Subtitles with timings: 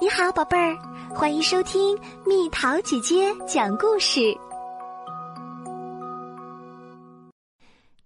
[0.00, 0.78] 你好，宝贝儿，
[1.12, 4.32] 欢迎收听蜜桃姐姐讲故事。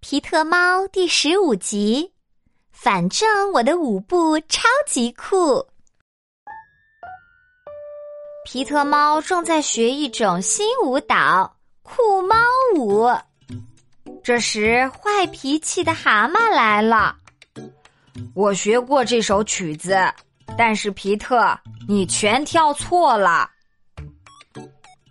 [0.00, 2.10] 皮特猫第十五集，
[2.70, 5.62] 反正我的舞步超级酷。
[8.46, 11.54] 皮特猫正在学一种新舞蹈——
[11.84, 12.34] 酷猫
[12.74, 13.06] 舞。
[14.24, 17.14] 这时，坏脾气的蛤蟆来了。
[18.34, 19.94] 我学过这首曲子，
[20.56, 21.58] 但是皮特。
[21.88, 23.50] 你全跳错了，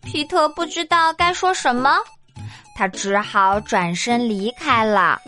[0.04, 1.98] 皮特不知道该说什么，
[2.76, 5.20] 他只好转身离开了。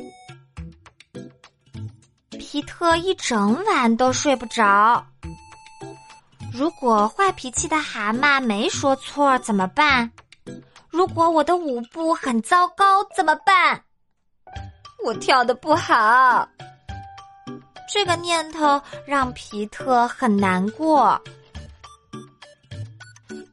[2.40, 5.06] 皮特一整晚都睡不着。
[6.54, 10.09] 如果坏脾气的蛤蟆没说错怎么办？
[10.90, 13.84] 如果我的舞步很糟糕怎么办？
[15.04, 16.48] 我跳的不好。
[17.94, 21.22] 这个念头让皮特很难过。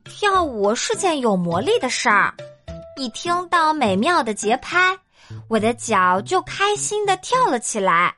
[0.06, 2.32] 跳舞是件有魔力的事儿，
[2.96, 4.98] 一听到美妙的节拍，
[5.46, 8.14] 我的脚就开心的跳了起来。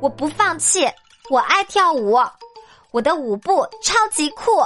[0.00, 0.90] 我不放弃，
[1.30, 2.18] 我爱跳舞，
[2.90, 4.60] 我的舞步超级酷。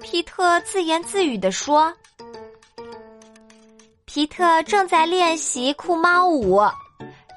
[0.00, 1.92] 皮特自言自语地说
[4.06, 6.62] ：“皮特正在练习酷猫舞。”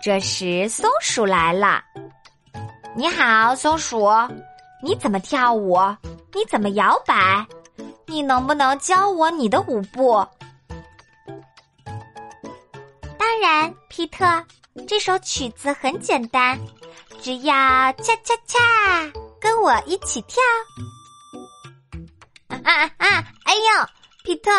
[0.04, 1.82] 这时，松鼠来了。
[2.96, 4.08] 你好，松鼠，
[4.82, 5.80] 你怎么跳舞？
[6.32, 7.46] 你怎么摇摆？
[8.06, 10.24] 你能不能教我你的舞步？
[13.18, 14.46] 当然，皮特，
[14.88, 16.60] 这首曲子很简单，
[17.20, 17.54] 只要
[17.94, 18.60] 恰恰恰，
[19.42, 20.42] 跟我一起跳。
[22.50, 23.26] 啊啊啊！
[23.46, 23.88] 哎呦，
[24.24, 24.52] 皮特，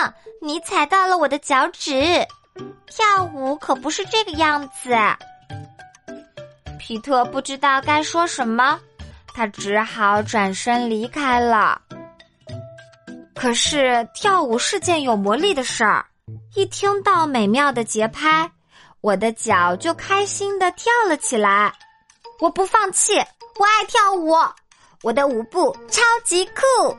[0.43, 2.27] 你踩到了我的脚趾。
[2.87, 4.91] 跳舞可不是这个样子。
[6.87, 8.79] 皮特不知道该说什么，
[9.29, 11.81] 他只好转身离开了。
[13.35, 16.05] 可是跳舞是件有魔力的事儿，
[16.55, 18.53] 一听到美妙的节拍，
[19.01, 21.73] 我的脚就开心的跳了起来。
[22.39, 24.35] 我不放弃，我爱跳舞，
[25.03, 26.95] 我的舞步超级酷。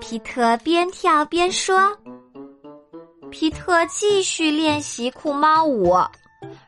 [0.00, 1.98] 皮特边跳边说
[3.32, 5.92] ：“皮特继续练习酷猫舞。”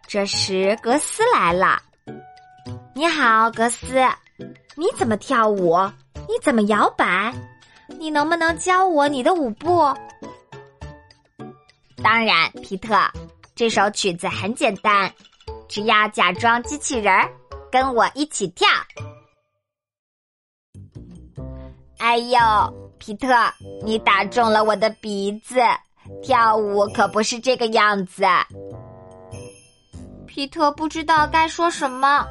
[0.08, 1.82] 这时，格斯来了。
[2.94, 3.94] 你好，格斯，
[4.74, 5.76] 你怎么跳舞？
[6.26, 7.30] 你怎么摇摆？
[7.98, 9.94] 你能不能教我你的舞步？
[12.02, 12.96] 当然，皮特，
[13.54, 15.12] 这首曲子很简单，
[15.68, 17.30] 只要假装机器人儿，
[17.70, 18.66] 跟我一起跳。
[21.98, 22.38] 哎呦，
[22.96, 23.26] 皮特，
[23.84, 25.60] 你打中了我的鼻子！
[26.22, 28.24] 跳舞可不是这个样子。
[30.38, 32.24] 皮特不知道该说什么，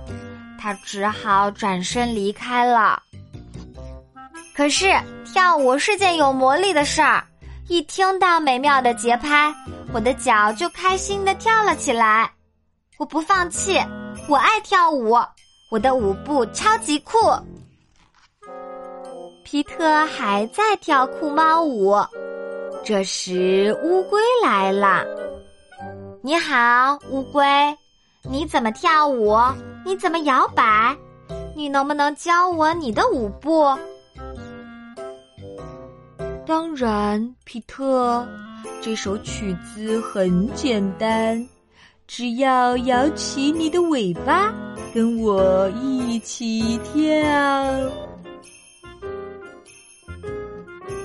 [0.58, 3.04] 他只好转身离开了。
[4.56, 4.96] 可是
[5.26, 7.22] 跳舞是件有魔力的事儿，
[7.68, 9.54] 一听到美妙的节拍，
[9.92, 12.32] 我的脚就开心的跳了起来。
[12.98, 13.78] 我不放弃，
[14.30, 15.18] 我爱跳舞，
[15.70, 17.18] 我的舞步超级酷。
[19.44, 21.94] 皮特还在跳酷猫舞，
[22.86, 25.04] 这时乌龟来了。
[26.24, 27.44] 你好，乌龟。
[28.30, 29.38] 你怎么跳舞？
[29.86, 30.96] 你怎么摇摆？
[31.56, 33.76] 你能不能教我你的舞步？
[36.46, 38.26] 当然，皮特，
[38.82, 41.48] 这首曲子很简单，
[42.06, 44.54] 只要摇起你的尾巴，
[44.94, 47.04] 跟我一起跳。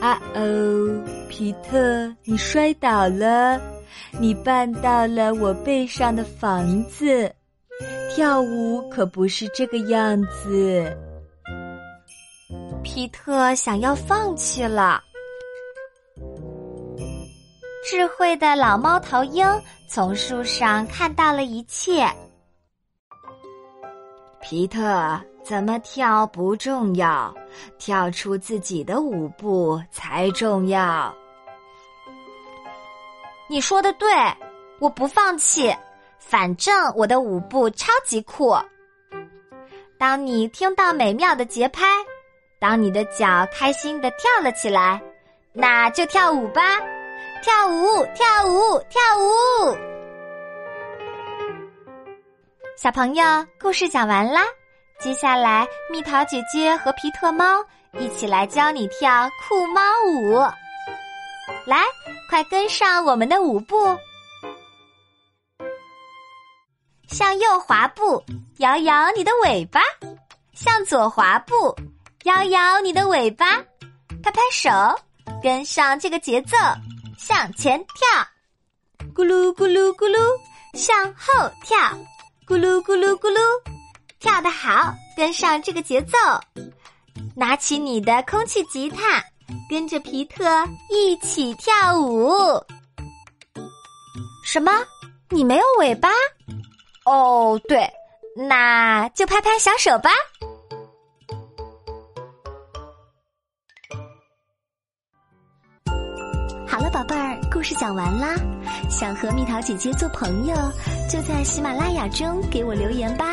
[0.01, 3.61] 啊哦，皮特，你摔倒了。
[4.19, 7.33] 你绊到了我背上的房子，
[8.15, 10.97] 跳舞可不是这个样子。
[12.83, 15.03] 皮特想要放弃了。
[17.85, 19.47] 智慧的老猫头鹰
[19.89, 22.07] 从树上看到了一切。
[24.41, 27.35] 皮特，怎么跳不重要，
[27.79, 31.15] 跳出自己的舞步才重要。
[33.53, 34.09] 你说的对，
[34.79, 35.77] 我不放弃，
[36.19, 38.57] 反正我的舞步超级酷。
[39.99, 41.85] 当你听到美妙的节拍，
[42.59, 44.99] 当你的脚开心的跳了起来，
[45.53, 46.63] 那就跳舞吧，
[47.43, 49.77] 跳舞，跳舞，跳舞。
[52.79, 54.41] 小朋友，故事讲完啦，
[54.99, 57.63] 接下来蜜桃姐姐和皮特猫
[57.99, 60.41] 一起来教你跳酷猫舞，
[61.67, 61.83] 来。
[62.29, 63.77] 快跟上我们的舞步，
[67.09, 68.25] 向右滑步，
[68.57, 69.83] 摇摇你的尾巴；
[70.55, 71.77] 向左滑步，
[72.23, 73.59] 摇摇你的尾巴，
[74.23, 74.71] 拍拍手，
[75.43, 76.57] 跟上这个节奏，
[77.19, 78.27] 向前跳，
[79.15, 80.19] 咕噜咕噜咕噜，
[80.73, 81.77] 向后跳，
[82.47, 83.39] 咕噜咕噜咕噜，
[84.21, 86.17] 跳得好，跟上这个节奏，
[87.37, 89.23] 拿起你的空气吉他，
[89.69, 90.45] 跟着皮特
[90.91, 92.33] 一起跳舞。
[94.45, 94.73] 什么？
[95.31, 96.11] 你没有尾巴？
[97.05, 97.89] 哦，对，
[98.37, 100.11] 那就拍拍小手吧。
[106.69, 108.35] 好了，宝贝儿，故事讲完啦。
[108.91, 110.55] 想和蜜桃姐姐做朋友，
[111.09, 113.27] 就在喜马拉雅中给我留言吧。